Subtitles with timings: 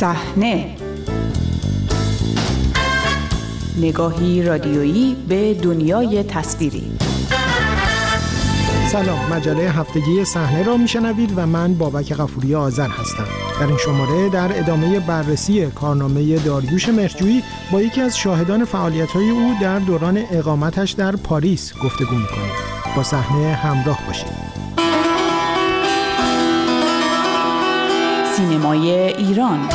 [0.00, 0.76] صحنه.
[3.78, 6.92] نگاهی رادیویی به دنیای تصویری.
[8.92, 13.26] سلام مجله هفتگی صحنه را میشنوید و من بابک غفوری آذر هستم.
[13.60, 17.42] در این شماره در ادامه بررسی کارنامه داریوش مرجویی
[17.72, 22.52] با یکی از شاهدان فعالیت‌های او در دوران اقامتش در پاریس گفتگو می‌کنیم.
[22.96, 24.49] با صحنه همراه باشید.
[28.40, 29.68] سینمای ایران.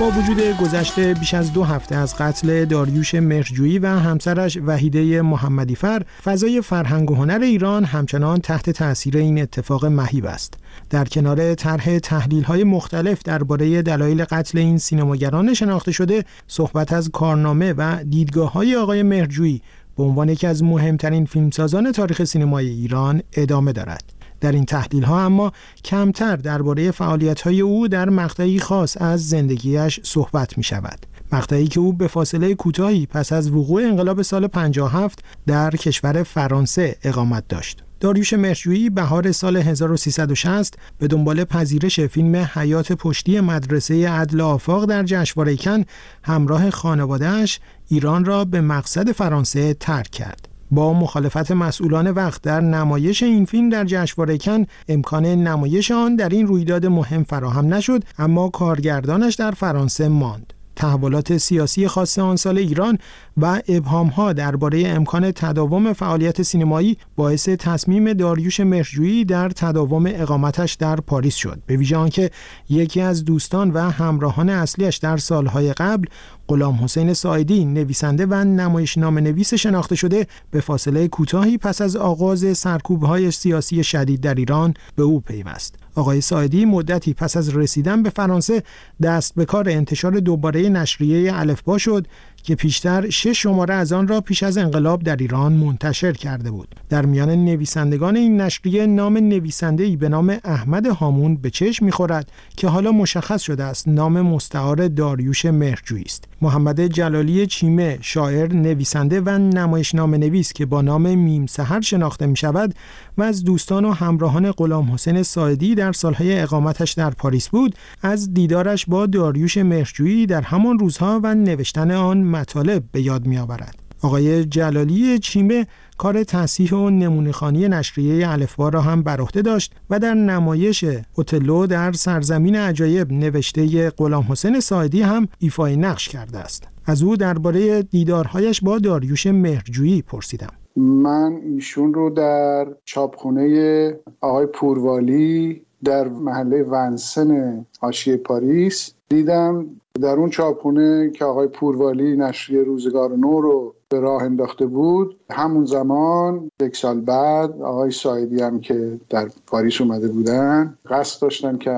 [0.00, 6.02] با وجود گذشته بیش از دو هفته از قتل داریوش مرجویی و همسرش وحیده محمدیفر
[6.24, 10.54] فضای فرهنگ و هنر ایران همچنان تحت تاثیر این اتفاق مهیب است.
[10.90, 17.10] در کنار طرح تحلیل های مختلف درباره دلایل قتل این سینماگران شناخته شده صحبت از
[17.10, 19.62] کارنامه و دیدگاه های آقای مرجویی
[19.96, 24.15] به عنوان یکی از مهمترین فیلمسازان تاریخ سینمای ایران ادامه دارد.
[24.40, 25.52] در این تحلیل ها اما
[25.84, 31.06] کمتر درباره فعالیت های او در مقطعی خاص از زندگیش صحبت می شود.
[31.32, 36.96] مقطعی که او به فاصله کوتاهی پس از وقوع انقلاب سال 57 در کشور فرانسه
[37.02, 37.82] اقامت داشت.
[38.00, 45.02] داریوش مرجویی بهار سال 1360 به دنبال پذیرش فیلم حیات پشتی مدرسه عدل آفاق در
[45.02, 45.84] جشنواره کن
[46.22, 50.45] همراه خانوادهش ایران را به مقصد فرانسه ترک کرد.
[50.70, 56.28] با مخالفت مسئولان وقت در نمایش این فیلم در جشنواره کن امکان نمایش آن در
[56.28, 60.52] این رویداد مهم فراهم نشد اما کارگردانش در فرانسه ماند.
[60.76, 62.98] تحولات سیاسی خاص آن سال ایران
[63.36, 70.96] و ابهامها درباره امکان تداوم فعالیت سینمایی باعث تصمیم داریوش مرجویی در تداوم اقامتش در
[70.96, 71.62] پاریس شد.
[71.66, 72.30] به ویژه آنکه
[72.70, 76.08] یکی از دوستان و همراهان اصلیش در سالهای قبل
[76.48, 82.58] غلام حسین سایدی نویسنده و نمایشنامه نویس شناخته شده به فاصله کوتاهی پس از آغاز
[82.58, 85.85] سرکوبهای سیاسی شدید در ایران به او پیوست.
[85.96, 88.62] آقای سایدی مدتی پس از رسیدن به فرانسه
[89.02, 92.06] دست به کار انتشار دوباره نشریه الفبا شد
[92.46, 96.74] که پیشتر شش شماره از آن را پیش از انقلاب در ایران منتشر کرده بود.
[96.88, 102.68] در میان نویسندگان این نشریه نام نویسنده‌ای به نام احمد هامون به چشم می‌خورد که
[102.68, 106.24] حالا مشخص شده است نام مستعار داریوش مهرجویی است.
[106.42, 112.36] محمد جلالی چیمه شاعر نویسنده و نمایشنامه نویس که با نام میم سحر شناخته می
[112.36, 112.74] شود
[113.18, 118.34] و از دوستان و همراهان غلام حسین ساعدی در سالهای اقامتش در پاریس بود از
[118.34, 123.86] دیدارش با داریوش مهرجویی در همان روزها و نوشتن آن مطالب به یاد می آورد.
[124.02, 125.66] آقای جلالی چیمه
[125.98, 131.66] کار تصحیح و نمونه‌خوانی نشریه الفبا را هم بر عهده داشت و در نمایش اتللو
[131.66, 136.68] در سرزمین عجایب نوشته غلام حسین ساعدی هم ایفای نقش کرده است.
[136.86, 140.52] از او درباره دیدارهایش با داریوش مهرجویی پرسیدم.
[140.76, 149.66] من ایشون رو در چاپخونه آقای پوروالی در محله ونسن حاشیه پاریس دیدم.
[149.96, 155.16] در اون چاپخونه که آقای پوروالی نشریه روزگار نو رو به راه انداخته بود.
[155.30, 161.58] همون زمان یک سال بعد آقای ساعدی هم که در پاریس اومده بودن قصد داشتن
[161.58, 161.70] که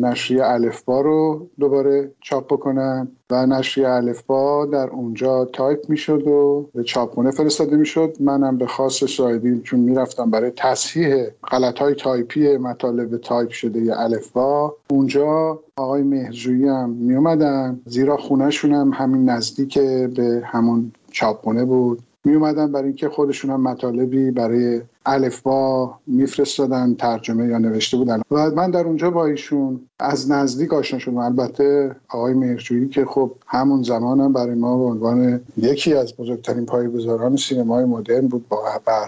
[0.00, 6.82] نشریه الفبا رو دوباره چاپ بکنن و نشریه الفبا در اونجا تایپ می‌شد و به
[6.82, 8.16] چاپخونه فرستاده می‌شد.
[8.20, 14.74] منم به خواست ساعدی چون می‌رفتم برای تصحیح غلط های تایپی مطالب تایپ شده الفبا
[14.90, 22.02] اونجا آقای مهرجویی هم می اومدن زیرا خونه‌شون هم همین نزدیک به همون چاپخونه بود.
[22.24, 28.22] می اومدن برای اینکه خودشون هم مطالبی برای الفبا میفرستادن ترجمه یا نوشته بودن.
[28.30, 31.18] و من در اونجا با ایشون از نزدیک آشنا شدم.
[31.18, 36.66] البته آقای مهرجویی که خب همون زمان هم برای ما به عنوان یکی از بزرگترین
[36.66, 38.48] پایه‌گذاران سینمای مدرن بود.
[38.48, 38.58] با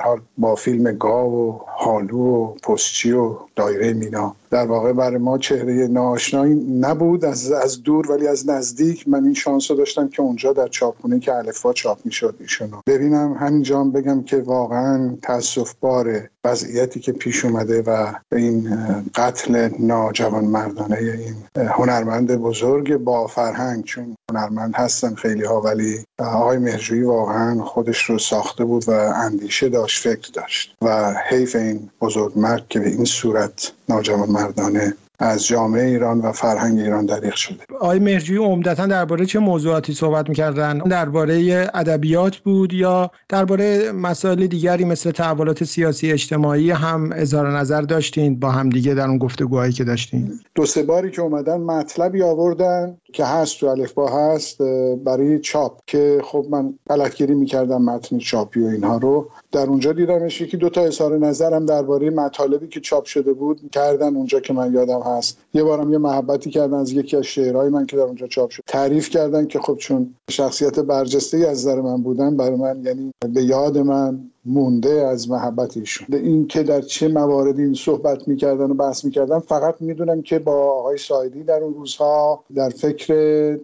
[0.04, 4.36] حال با فیلم گاو و حالو و پستچی و دایره مینا.
[4.50, 7.24] در واقع برای ما چهره ناآشنایی نبود.
[7.24, 11.20] از از دور ولی از نزدیک من این شانس رو داشتم که اونجا در چاپخونه
[11.20, 13.32] که الفا چاپ می‌شد ایشون ببینم.
[13.32, 18.76] همینجا بگم که واقعا تاسف بار وضعیتی که پیش اومده و به این
[19.14, 26.58] قتل ناجوان مردانه این هنرمند بزرگ با فرهنگ چون هنرمند هستن خیلی ها ولی آقای
[26.58, 32.38] مهرجویی واقعا خودش رو ساخته بود و اندیشه داشت فکر داشت و حیف این بزرگ
[32.38, 37.56] مرد که به این صورت ناجوان مردانه از جامعه ایران و فرهنگ ایران دریغ شده.
[37.80, 44.84] آقای مهرجویی عمدتا درباره چه موضوعاتی صحبت می‌کردن؟ درباره ادبیات بود یا درباره مسائل دیگری
[44.84, 49.84] مثل تحولات سیاسی اجتماعی هم اظهار نظر داشتین؟ با هم دیگه در اون گفتگوهایی که
[49.84, 50.32] داشتین.
[50.54, 52.96] دو سه باری که اومدن مطلبی آوردن.
[53.14, 54.62] که هست تو الفبا هست
[55.04, 59.28] برای چاپ که خب من غلطگیری می‌کردم متن چاپی و اینها رو.
[59.52, 64.16] در اونجا دیدمش یکی دو تا اظهار نظرم درباره مطالبی که چاپ شده بود کردن
[64.16, 65.38] اونجا که من یادم هست.
[65.54, 68.62] یه بارم یه محبتی کردن از یکی از شعرهای من که در اونجا چاپ شد.
[68.66, 73.42] تعریف کردن که خب چون شخصیت برجسته از نظر من بودن برای من یعنی به
[73.42, 76.06] یاد من مونده از محبت ایشون.
[76.12, 80.72] این که در چه مواردی این صحبت می‌کردن و بحث می‌کردن فقط می‌دونم که با
[80.72, 83.14] آقای سایدی در اون روزها در فکر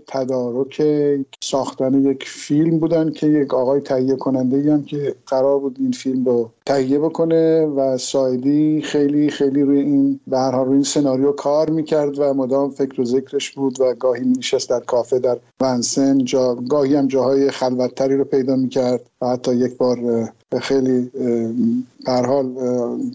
[0.06, 0.82] تدارک
[1.40, 6.24] ساختن یک فیلم بودن که یک آقای تهیه کننده هم که قرار بود این فیلم
[6.24, 12.18] رو تهیه بکنه و سایدی خیلی خیلی روی این به روی این سناریو کار می‌کرد
[12.18, 16.94] و مدام فکر و ذکرش بود و گاهی میشست در کافه در ونسن جا گاهی
[16.94, 20.28] هم جاهای خلوتتری رو پیدا می‌کرد و حتی یک بار
[20.70, 21.10] خیلی
[22.06, 22.46] در حال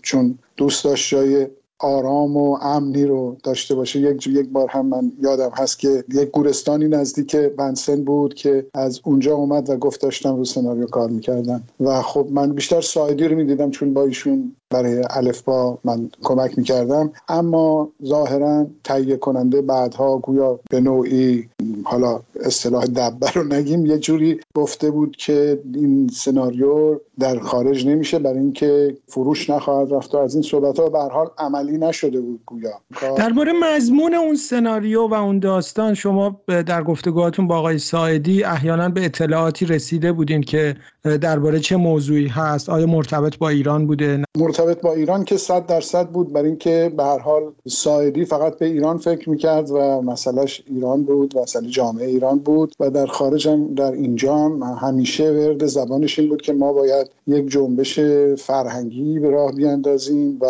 [0.04, 1.48] چون دوست داشت جای
[1.80, 6.32] آرام و امنی رو داشته باشه یک یک بار هم من یادم هست که یک
[6.32, 11.64] گورستانی نزدیک بنسن بود که از اونجا اومد و گفت داشتم رو سناریو کار می‌کردن
[11.80, 17.12] و خب من بیشتر سایدی رو می‌دیدم چون با ایشون برای الفبا من کمک می‌کردم
[17.30, 21.50] اما ظاهرا تهیه کننده بعدها گویا به نوعی
[21.84, 28.20] حالا اصطلاح دبه رو نگیم یه جوری گفته بود که این سناریو در خارج نمیشه
[28.20, 32.40] برای اینکه فروش نخواهد رفت و از این صحبت ها به حال عملی نشده بود
[32.46, 32.82] گویا.
[33.18, 39.06] درباره مضمون اون سناریو و اون داستان شما در گفتگوهاتون با آقای ساعدی احیانا به
[39.06, 40.76] اطلاعاتی رسیده بودین که
[41.22, 44.24] درباره چه موضوعی هست؟ آیا مرتبط با ایران بوده؟
[44.60, 46.34] مرتبط با ایران که صد درصد بود.
[46.34, 51.36] برای اینکه به هر حال سایدی فقط به ایران فکر می‌کرد و مسئلهش ایران بود
[51.36, 56.20] و مسئله جامعه ایران بود و در خارج هم در اینجا هم همیشه ورد زبانش
[56.20, 58.00] این بود که ما باید یک جنبش
[58.38, 60.48] فرهنگی به راه بیاندازیم و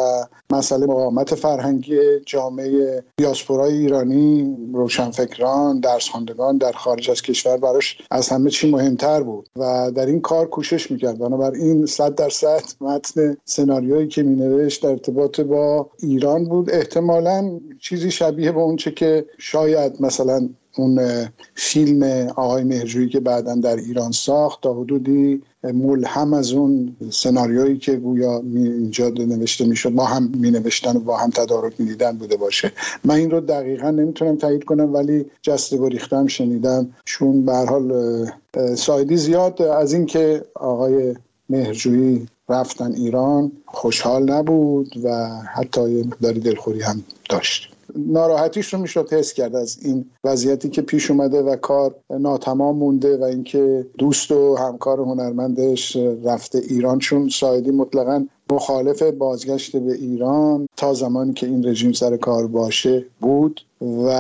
[0.50, 8.30] مسئله مقاومت فرهنگی جامعه دیاسپورای ایرانی روشنفکران درس خواندگان در خارج از کشور براش از
[8.30, 11.18] همه چی مهمتر بود و در این کار کوشش می‌کرد.
[11.18, 13.38] بنابراین صد درصد متن
[13.96, 16.72] سناریویی که مینوشت در ارتباط با ایران بود.
[16.72, 21.00] احتمالا چیزی شبیه به اونچه که شاید مثلا اون
[21.56, 22.04] فیلم
[22.36, 28.42] آقای مهرجویی که بعدا در ایران ساخت تا حدودی ملهم از اون سناریویی که گویا
[28.54, 32.72] اینجا نوشته می‌شد ما هم می نوشتن و با هم تدارک می دیدن بوده باشه.
[33.04, 36.90] من این رو دقیقا نمی‌تونم تایید کنم ولی جسته گریختم شنیدم.
[37.06, 37.94] چون به حال
[38.76, 41.16] سایدی زیاد از اینکه آقای
[41.50, 47.72] مهرجویی رفتن ایران خوشحال نبود و حتی یه مقداری دلخوری هم داشت.
[47.96, 53.18] ناراحتیش رو می‌شد حس کرد از این وضعیتی که پیش اومده و کار ناتمام مونده
[53.18, 60.68] و اینکه دوست و همکار هنرمندش رفته ایران چون سایدی مطلقا مخالف بازگشت به ایران
[60.78, 64.12] تا زمانی که این رژیم سر کار باشه بود و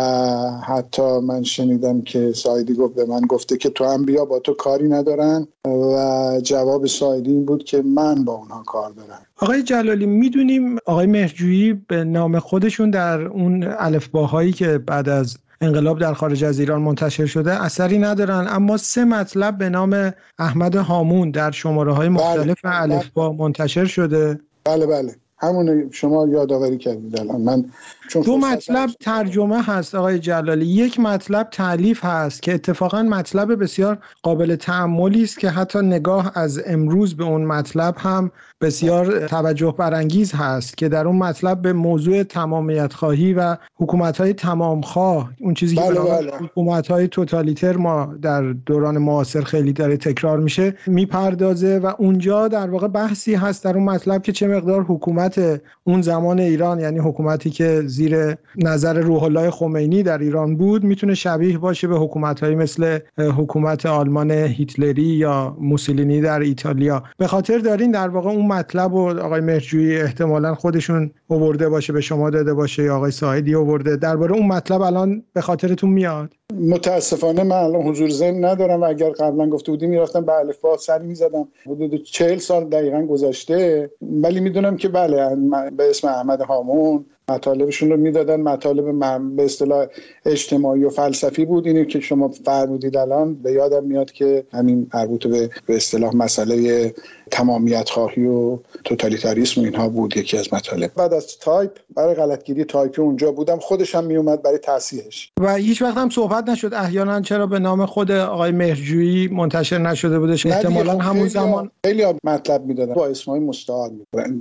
[0.67, 4.53] حتی من شنیدم که سایدی گفت به من گفته که تو هم بیا با تو
[4.53, 9.25] کاری ندارن و جواب سایدی این بود که من با اونها کار دارم.
[9.37, 15.99] آقای جلالی می‌دونیم آقای مهرجویی به نام خودشون در اون الفباهایی که بعد از انقلاب
[15.99, 21.31] در خارج از ایران منتشر شده اثری ندارن اما سه مطلب به نام احمد هامون
[21.31, 22.17] در شماره های بله.
[22.17, 22.95] مختلف بله.
[22.95, 27.65] الفبا منتشر شده بله بله همون شما یادآوری کردید الان من
[28.13, 30.65] دو مطلب ترجمه هست آقای جلالی.
[30.65, 36.61] یک مطلب تعلیف هست که اتفاقا مطلب بسیار قابل تعملی است که حتی نگاه از
[36.65, 38.31] امروز به اون مطلب هم
[38.61, 44.33] بسیار توجه برانگیز هست که در اون مطلب به موضوع تمامیت خواهی و حکومت های
[44.33, 46.31] تمام خواه اون چیزی بله که بله.
[46.37, 52.69] حکومت های توتالیتر ما در دوران معاصر خیلی داره تکرار میشه می‌پردازه و اونجا در
[52.69, 57.49] واقع بحثی هست در اون مطلب که چه مقدار حکومت اون زمان ایران یعنی حکومتی
[57.49, 62.55] که زیر نظر روح الله خمینی در ایران بود می‌تونه شبیه باشه به حکومت های
[62.55, 67.03] مثل حکومت آلمان هیتلری یا موسولینی در ایتالیا.
[67.17, 72.01] به خاطر دارین در واقع اون مطلب و آقای مهرجویی احتمالا خودشون اوورده باشه به
[72.01, 77.43] شما داده باشه یا آقای ساعدی اوورده درباره اون مطلب الان به خاطرتون میاد؟ متاسفانه
[77.43, 81.47] من الان حضور ذهن ندارم و اگر قبلا گفته بودی می‌رفتم به الفبا سری می‌زدم.
[81.65, 85.35] حدود چهل سال دقیقا گذشته ولی می‌دونم که بله
[85.77, 88.41] به اسم احمد هامون مطالبشون رو می‌دادن.
[88.41, 88.99] مطالب
[89.35, 89.85] به اصطلاح
[90.25, 91.67] اجتماعی و فلسفی بود.
[91.67, 96.93] اینی که شما فرمودید الان به یادم میاد که همین مربوط به به اصطلاح مسئله
[97.31, 100.91] تمامیت خواهی و توتالیتاریسم و اینها بود یکی از مطالب.
[100.95, 103.59] بعد از تایپ برای غلطگیری تایپی اونجا بودم.
[103.59, 106.73] خودش هم میومد برای تصحیحش و هیچ وقت هم صحبت نشد.
[106.73, 112.03] احیانا چرا به نام خود آقای مهرجویی منتشر نشده بودش؟ احتمالا خب همون زمان خیلی
[112.23, 112.93] مطلب می‌دادن.
[112.93, 113.91] با اسمای مستعار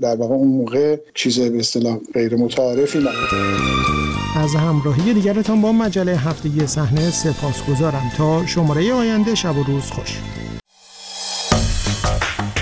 [0.00, 2.36] در واقع اون موقع چیز به اصطلاح غیر
[2.74, 9.62] متعارفی نبود از همراهی دیگرتان با مجله هفتگی صحنه سپاسگزارم تا شماره آینده شب و
[9.62, 10.18] روز خوش.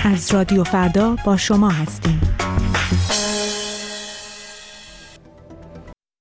[0.05, 2.21] از رادیو فردا با شما هستیم.